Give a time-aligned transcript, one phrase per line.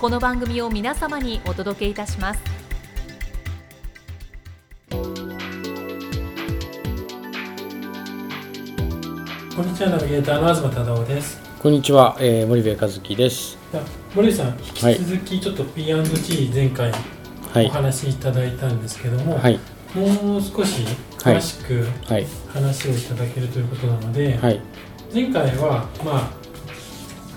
[0.00, 2.40] この番組を皆様にお届けいたします
[9.56, 13.58] こんにちはナビゲーターの東忠夫ですこんにちは、えー、森部和樹です。
[14.14, 16.92] 森部さん引き続きちょっと P&G 前回
[17.52, 17.70] はいお。
[17.70, 19.58] 話しいただいたんですけども、はい。
[19.96, 20.84] もう少し
[21.18, 22.26] 詳しくはい。
[22.46, 24.60] 話をいただけるということなので、はい。
[25.12, 26.47] 前回はまあ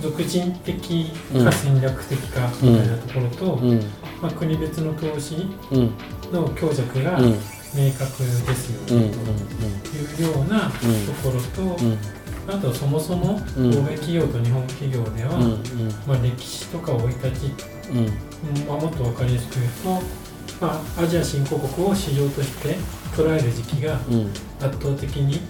[0.00, 0.74] 俗人的
[1.44, 3.80] か戦略的かみたいなところと、うん。
[4.20, 5.36] まあ、国別の投資
[5.70, 5.94] うん。
[6.32, 7.24] の強弱がうん。
[7.24, 7.38] うん。
[7.74, 9.02] 明確ですよという
[10.22, 10.76] ようなと
[11.22, 11.40] ころ
[11.76, 11.98] と、うん。
[12.46, 15.62] あとそもそもうん欧米企業と日本企業では、うん。
[16.06, 17.52] まあ、歴史とか生い立ち、
[17.90, 17.98] うん。
[17.98, 19.62] うんまあ、もっと分かりやすく言
[19.96, 22.76] うと、まあ、アジア新興国を市場として
[23.16, 24.30] 捉える時期がうん。
[24.60, 25.40] 圧倒的に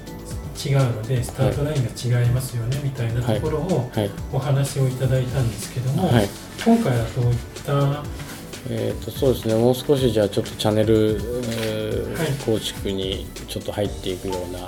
[0.64, 4.10] 違うのでスタートラインが違いますよねみたいなところをはい。
[4.32, 6.28] お話をいただいたんですけども、はい。
[6.64, 8.05] 今回はどういった、は
[8.70, 9.55] えっ、と、そうですね。
[9.55, 14.62] もう少しじゃあ、ちょっとチャンネル、えーはい構築にちょっと入っていくようない、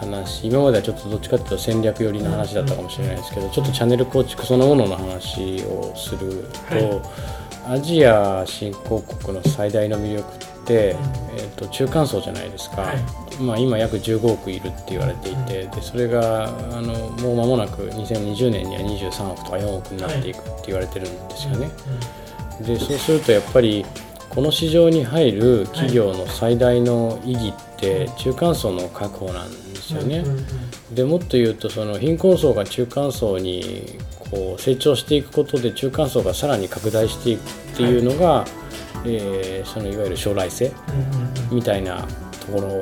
[0.00, 0.46] 話。
[0.46, 13.42] 今まではちょっとどっちかっていうと戦略寄りの話だったかもしれないですけど、ちょっとチャンネル構築そのものの話をすると、はアジア新興国の最大の魅力って、えー、と中間層じゃないですか、はい。
[13.42, 21.70] まあ、今約15億いるって言われていて、でそれがあのもう間もなく2020年には23億とか4億になっていくって言われてるんですよね。
[22.60, 23.84] でそうするとやっぱり
[24.28, 30.24] この市場に入る企業の最大の意義って中間層の確保なんですよね。
[30.92, 38.44] でもっと言うとその貧困層が中間層にこう成長していくことで中間層がさらに拡大していくっていうのが、
[39.06, 41.56] えーそのいわゆる将来性うんうんうん。
[41.56, 42.06] みたいな
[42.46, 42.80] ところなん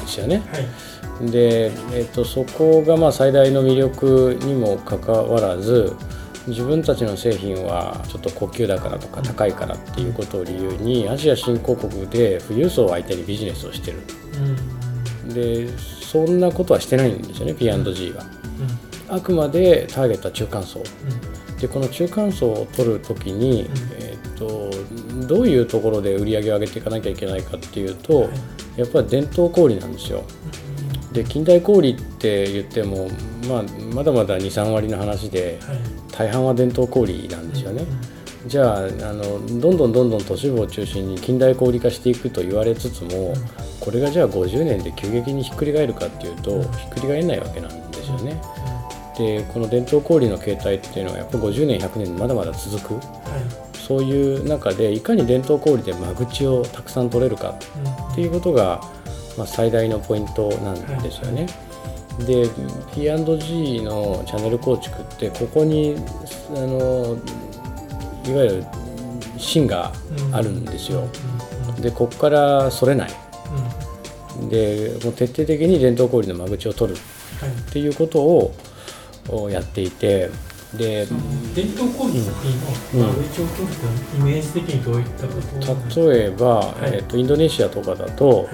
[0.00, 0.42] ですよね。
[0.50, 1.30] はい。
[1.30, 5.94] で、えー、とそこがまあ最大の魅力にもかかわらず
[6.46, 13.98] 自分たちの製品はちょっと高級だからとか高いからっていうことを理由にアジア新興国で富裕層を相手にビジネスをしてる。
[15.26, 15.34] うん。
[15.34, 18.24] でそんなことはしてないんですよね P&G は。
[19.10, 20.82] あくまでターゲットは中間層。
[21.60, 23.68] でこの中間層を取るときに、
[25.26, 28.30] どういうところで売り上げを上げていかなきゃいけないかっていうと、はい。
[28.76, 30.22] やっぱり伝統小売なんですよ。
[31.12, 33.08] で近代小売って言っても、
[33.48, 33.62] まあ、
[33.94, 35.78] まだまだ23割の話ではい。
[36.18, 37.84] 大半は伝統小売なんですよね、
[38.48, 38.80] じゃああ
[39.12, 43.34] のどんどんどんどん都市部を中心に近代小売化していくと言われつつも、
[43.78, 48.40] これがじゃあ50年で急激にひっくり返るかっていうと、うんひっくり返らないわけなんですよね。
[49.16, 52.94] でこの伝統小売の形態っていうのはやっぱ50年100年まだまだ続く。
[52.94, 53.00] は
[53.88, 57.58] そういう中でいかに伝統小売で間口をたくさん取れるか
[58.12, 58.82] っていうことが、
[59.38, 61.46] まあ、最大のポイントなんですよね。
[62.26, 62.46] で
[62.94, 65.96] P&G のチャンネル構築ってここに
[66.50, 67.16] あの
[68.26, 68.64] いわゆる
[69.38, 69.92] 芯が
[70.32, 71.08] あるんですよ。
[71.80, 73.10] でここからそれない
[74.50, 76.98] でもう徹底的に伝統小売の間口を取る
[77.40, 78.54] はいっていうことを
[79.28, 80.28] おやっていて
[80.74, 81.06] で
[81.54, 82.42] 伝統工芸のは、
[82.94, 83.00] うん。
[83.00, 85.40] まあ、一応取るとイメージ的にどういったこ
[85.90, 86.94] と例えば、はい。
[86.94, 88.46] えっとインドネシアとかだと、はい。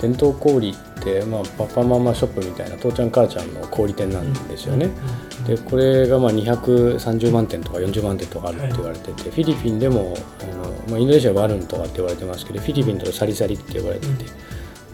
[0.00, 4.86] 伝統小売って、まあ、パパママショップみたいな父ちゃん母ちゃんの小売店なんですよね。
[4.86, 4.88] う
[5.20, 14.18] んでこれがまあ230万店とか40万店とかあるって言われてて、フィリピンでもあの、まあ、インドネシアはワルンとかって言われてますけどフィリピンだとサリサリって呼ばれてて、うん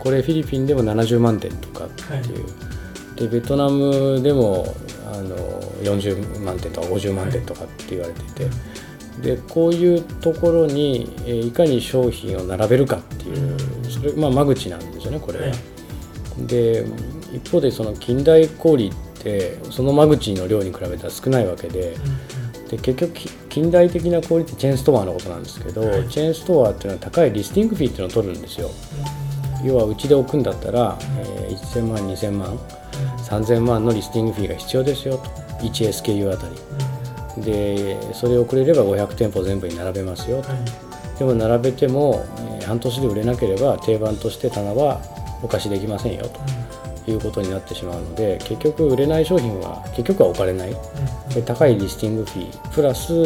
[0.01, 2.03] これフィリピンでも70万店とかって
[2.33, 2.47] いう、
[3.17, 4.75] でベトナムでも
[5.13, 5.37] あの
[5.83, 13.59] 40万店とか50万店とかって言われてて、でこういうところに、えーいかに商品を並べるかっていう
[13.91, 15.47] それ、まあ、間口なんですよねこれは。
[15.47, 16.47] はい。
[16.47, 16.87] で
[17.33, 21.97] 一方でその近代小売ってその間口の量に比べたら少ないわけで
[22.71, 26.09] で結局き近代的な小売ってチェーンストアのことなんですけど、はい。
[26.09, 28.71] チェーンストアっていうのは高いリスティングフィーっていうのを取るんですよ。
[29.63, 32.59] 要はうちで置くんだったら、えー1000万2000万
[33.29, 37.43] 3000万のリスティングフィーが必要ですよと 1SKU あたり。
[37.43, 40.43] でそれをくれれば500店舗全部に並べますよ。
[40.43, 40.59] とはい
[41.19, 45.01] でも並べても、えー半年で売れなければ定番として棚は
[45.43, 46.27] お貸しできませんよ。
[47.05, 50.77] ということになってしまうので結局売れない商品は結局は置かれない。
[51.35, 53.25] で高いリスティングフィープラス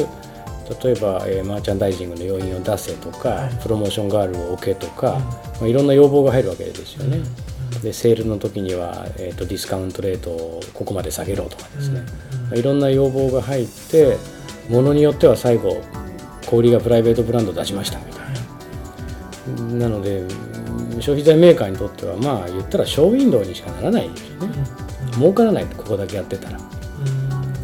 [0.82, 3.54] 例えば、えーマーチャンダイジングの要因を出せとか、はい。
[3.62, 5.30] プロモーションガールを置けとか、うんま
[5.62, 7.18] あ、いろんな要望が入るわけですよね。
[7.76, 14.16] うんでセールの時には、えー、とディスカウントレートをここまで下げろとかですね、うんまあいろんな要望が入って
[14.68, 15.82] ものによっては最後
[16.46, 18.24] 小売りがプライベートブランド出しましたみたいな。
[19.78, 20.24] なのでう
[20.98, 24.64] ん消費財メーカーにとってはまあ言ったらショーウィンドウにしかならないですよね。
[25.14, 26.58] 儲からないここだけやってたら。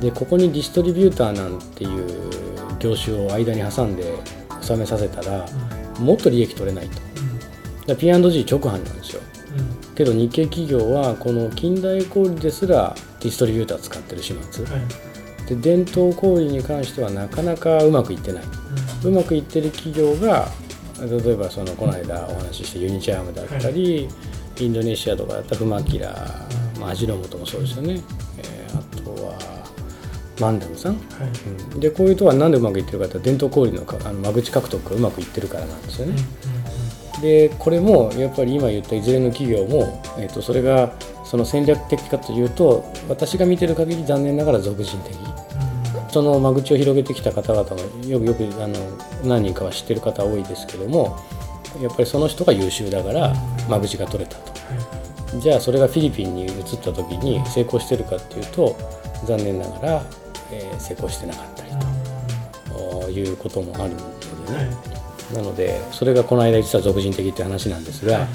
[0.00, 2.06] でここにディストリビューターなんていう
[2.78, 4.04] 業種を間に挟んで
[4.62, 5.46] 納めさせたら
[5.98, 6.94] もっと利益取れないと。
[6.94, 7.02] だか
[7.88, 9.22] ら P&G 直販なんですよ
[10.00, 14.64] けど日系企業はこの近代小売ですらディストリビューター使ってる始末。
[15.46, 18.44] で伝統小売に関してはなかなかうまくいってない。
[19.04, 20.48] うまくいってる企業が
[20.98, 24.08] 例えばそのこの間お話ししたユニチャームだったり、
[24.58, 26.14] インドネシアとかだったらフマキラ、
[26.78, 28.00] まあ、味の素もそうですよね、
[28.38, 29.38] えーあとは
[30.40, 30.96] マンダムさん、
[31.74, 31.80] うん。
[31.80, 36.14] でこういうとは何でうまくいってるかって伝統小売のかあの間口獲得がうまくいってるからなんですよね、
[37.20, 40.92] でこれもやっぱり今言ったいずれの企業も、えー、とそれが
[41.24, 45.16] その戦略的かというと私が見てる限り残念ながら俗人的。
[46.10, 48.74] その間口を広げてきた方々もよくよくあの
[49.24, 51.16] 何人かは知ってる方多いですけども
[51.80, 53.32] やっぱりその人が優秀だから
[53.68, 54.50] 間口が取れたと。
[55.38, 56.52] じゃあそれがフィリピンに移っ
[56.82, 58.76] た時に成功してるかっていうと
[59.24, 60.02] 残念ながら、
[60.50, 61.70] えー成功してなかったり
[62.72, 63.96] ということもあるの
[64.46, 64.89] でね、
[65.34, 68.26] なのでそれがこの間実は俗人的って話なんですが、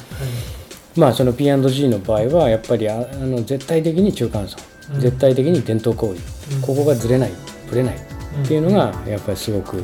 [0.95, 4.57] まあその P&G の場合はやっぱりああの絶対的に中間層、
[4.93, 4.99] うん。
[5.01, 6.17] 絶対的に伝統小売、うん。
[6.61, 7.31] ここがずれない
[7.69, 9.83] ぶれないっていうのがやっぱりすごく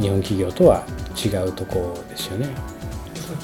[0.00, 0.84] 日本企業とは
[1.16, 2.48] 違うところですよね。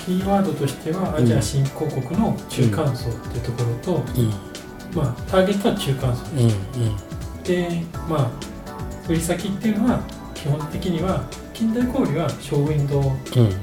[0.05, 4.29] キーワードとしてはアジア新興国の中間層っていうところと、うん。
[4.95, 6.25] まあ、ターゲットは中間層。
[6.31, 7.43] うん。
[7.45, 8.31] で、まあ、
[9.09, 10.00] 売り先っていうのは
[10.35, 11.25] 基本的には
[11.62, 13.00] 近代小売はショーウィンド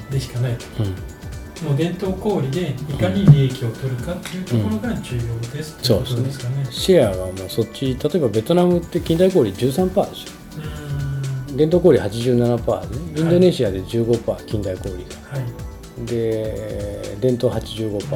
[0.10, 0.66] でしかないと。
[0.84, 1.68] うん。
[1.68, 6.66] もう伝統小売でいかに利益を取るかっていうところが重要ですっていうことですかね。
[6.72, 10.34] シェアはもうそっち例えばベトナムって近代小売13%ですよ
[11.54, 15.38] う伝統小売87%で、ね、インドネシアで15%近代小売が。
[15.38, 15.46] は
[16.02, 16.06] い。
[16.06, 18.00] で伝統85%、うん。
[18.00, 18.10] フ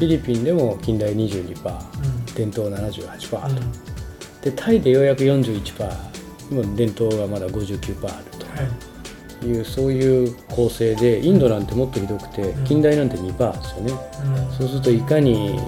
[0.00, 2.24] ィリピンでも近代22%うん。
[2.34, 3.72] 伝統78%と、うん。
[4.40, 8.68] でタイでようやく41%もう伝統がまだ59%あるはい。
[8.78, 8.95] と
[9.44, 12.64] いうそういう構成でインドなんてもっとひどくてうん。
[12.64, 14.52] 近代なんて2%ですよね、うん。
[14.52, 15.58] そうするといかに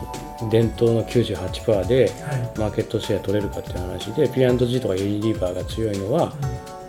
[0.50, 2.58] 伝統の98%ではい。
[2.58, 6.32] マーケットシェア取れるかっていう話で P&G とかユニリーバーが強いのは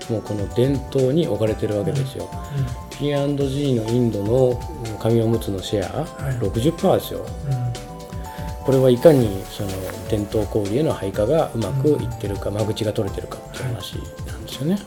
[0.09, 2.27] もうこの伝統に置かれてるわけですよ、
[2.97, 4.59] P&G のインドの
[4.99, 6.35] 紙おむつのシェアはい。
[6.35, 7.25] 60%ですよ。
[7.45, 7.53] うん。
[7.53, 7.69] うん
[8.69, 9.69] これはいかにその
[10.11, 13.95] 伝統小売への配下がうまくいってるか間口が取れてるかっていう話
[14.27, 14.77] なんですよね。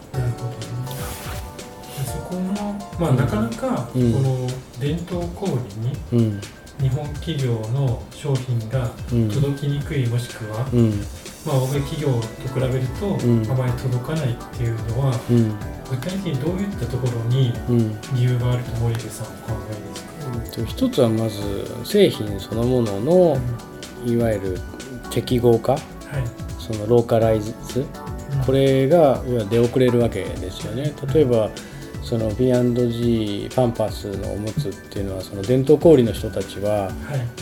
[2.99, 4.13] まあなかなかこうん。
[4.23, 4.47] の
[4.81, 6.41] 伝統小売にうん。
[6.81, 9.29] 日本企業の商品がうん。
[9.31, 10.91] 届きにくいもしくは、うん。
[11.47, 12.21] まあ、大企業と
[12.55, 13.51] 比べるとん。
[13.51, 15.55] あまり届かないっていうのはうん。
[15.91, 18.01] 具体的にどういったところにうん。
[18.15, 19.35] 理由があると森部さんお考
[19.71, 20.05] えです
[20.51, 21.41] か、と一つはまず
[21.85, 23.39] 製品そのものの
[24.07, 24.61] いわゆる
[25.11, 25.83] 適合化はい。
[26.59, 27.53] そのローカライズ。
[27.81, 27.87] うん
[28.47, 30.95] これが出遅れるわけですよね。
[31.13, 31.51] 例えば
[32.03, 36.93] その P&G パンパスのおむつっていうのはその伝統小売の人たちははい。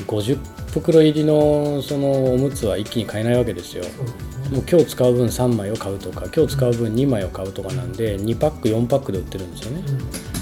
[0.02, 0.38] 50
[0.72, 3.84] 袋入りのそのおむつは一気に買えないわけですよ。
[4.52, 9.82] もう今日使う分3枚を買うとか今日使う分2枚を買うとかなんで2パック4パックで売ってるんですよね。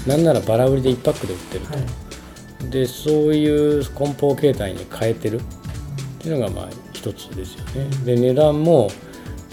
[0.05, 0.11] うん。
[0.11, 2.69] なんならバラ売りで1パックで売ってると、はい。
[2.69, 5.39] でそういう梱包形態に変えてる。
[5.39, 7.89] っていうのがまあ一つですよね。
[8.03, 8.89] で値段も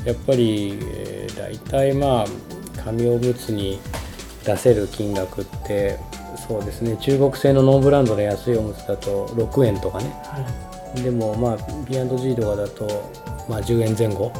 [0.04, 2.26] やっぱり、えー、大体まあ
[2.82, 3.78] 紙おむつに
[4.46, 5.98] 出せる金額って
[6.48, 6.96] そうですね。
[6.98, 10.04] 中国製のノーブランドで安いおむつだと6円とかね。
[10.24, 12.86] はでもまあ P&G とかだと、
[13.48, 14.32] まあ、10円前後。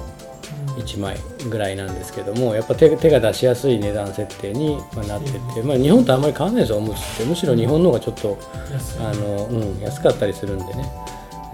[0.79, 1.17] い1枚
[1.49, 6.79] ぐらいなんですけどもやっぱ手手が出しやすい値段設定にまあなってて、まあ、日本とあんまり変わんないですよ。
[6.79, 7.25] おむつって。
[7.25, 8.39] むしろ日本の方がちょっと
[9.01, 10.91] あの、うん、安かったりするんでね。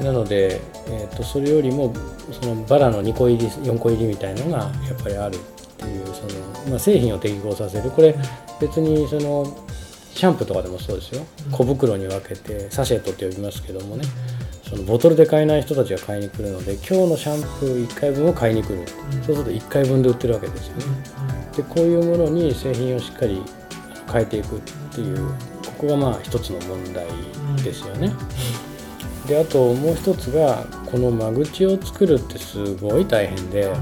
[0.01, 1.95] なので、えー、とそれよりも
[2.33, 5.39] そのバラの2個入り4個入りみたいのがやっぱりある
[5.83, 6.23] っていそ
[6.67, 7.91] の、まあ、製品を適合させる。
[7.91, 8.15] これ
[8.61, 9.45] 別にその
[10.15, 11.25] シャンプーとかでもそうですよ。
[11.51, 14.05] 小袋に分けてサシェットって呼びますけどもね。
[14.69, 18.87] そのボトルで買えない人たちが買いに来るので今日のシャンプー1回分を買いに来る。
[19.27, 20.85] そうすると1回分で売ってるわけですよね。
[21.57, 23.43] でこういうものに製品をしっかり
[24.11, 24.61] 変えていくっ
[24.95, 25.35] ていうこ
[25.79, 27.07] こがまあ一つの問題
[27.63, 28.13] ですよね。
[29.27, 33.73] であともう一つがこの間口を作るってすごい大変で、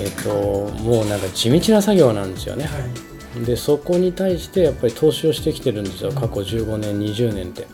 [0.00, 2.68] えっともうなんか地道な作業なんですよね。
[3.44, 7.66] でそこに対してやっぱり投資をしてきてるんですよ過去15年20年って。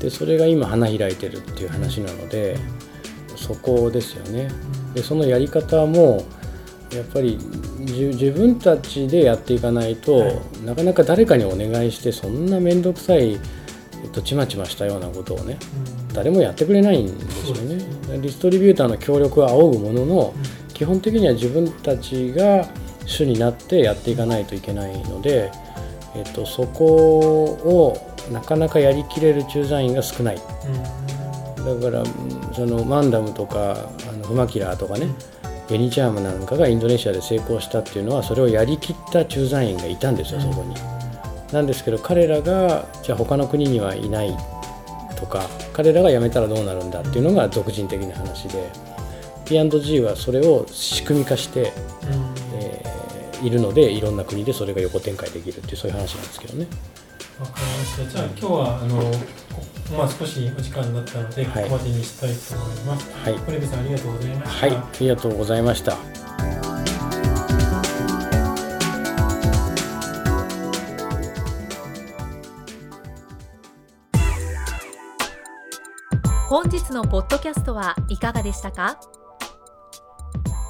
[0.00, 2.58] でそれが今花開いてるっていう話なので
[3.36, 4.50] そこですよね。
[4.94, 6.24] でそのやり方も
[6.92, 7.38] やっぱり
[7.78, 13.36] 自分たちでやっていかないと、はい、なかなか誰かにお願いしてそんな面倒くさい、え
[14.06, 15.58] っと、ちまちましたようなことをね、
[16.08, 17.76] うん、誰もやってくれないんですよね。
[17.76, 22.68] ねディストリビューターの協力は仰ぐものの、うん、基本的には自分たちが
[23.06, 25.50] 主になってやっていかないといけないので、
[26.14, 30.36] えっと、そこをなかなかやりきれる駐在員が少ない。
[30.36, 32.04] うん、だから
[32.54, 35.08] そのマンダムとかあのフマキラーとかね、
[35.68, 40.74] ベニチャームなんかがインドネシアで成功したっていうのはそれをやりきった駐在員がいたんですよそこに。
[41.52, 44.36] なんですけど彼らがじゃあ他の国にはいない
[45.16, 48.70] とか彼らが辞めたらどうなるんだっていうのが独人的な話で
[49.44, 51.72] P&G はそれを仕組み化して、
[52.54, 56.66] えー、いるのでいろんな国でそれが横展開できるっていうそういう話なんですけどね。
[57.40, 58.10] わかりました。
[58.10, 63.12] じゃあ今日はあのまあ少しお時間になったので、ここまでにしたいと思います。
[63.12, 63.34] はい。
[63.38, 64.66] 堀部さんありがとうございました。
[64.66, 67.04] はい、ありがとうございました。
[76.48, 79.00] 本日のポッドキャストはいかがでしたか？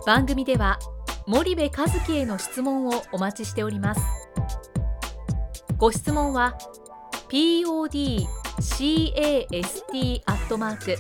[0.07, 0.79] 番組では
[1.27, 1.73] 森部一
[2.07, 4.03] 樹への質問をお待ちしております。
[5.79, 6.59] ご質問は
[7.29, 8.27] podcast
[10.27, 10.99] アットマーク